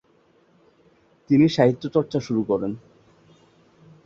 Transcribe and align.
তিনি 1.29 1.45
সাহিত্যচর্চা 1.49 2.19
শুরু 2.19 2.41
করেন। 2.43 2.71